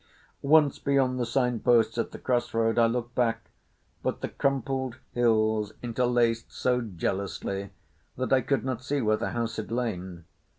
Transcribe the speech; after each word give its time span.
Once 0.41 0.79
beyond 0.79 1.19
the 1.19 1.27
signposts 1.27 1.95
at 1.95 2.09
the 2.09 2.17
cross 2.17 2.55
roads 2.55 2.79
I 2.79 2.87
looked 2.87 3.13
back, 3.13 3.51
but 4.01 4.21
the 4.21 4.29
crumpled 4.29 4.95
hills 5.13 5.73
interlaced 5.83 6.51
so 6.51 6.81
jealously 6.81 7.69
that 8.17 8.33
I 8.33 8.41
could 8.41 8.65
not 8.65 8.83
see 8.83 8.99
where 8.99 9.17
the 9.17 9.29
house 9.29 9.57
had 9.57 9.71
lain. 9.71 10.23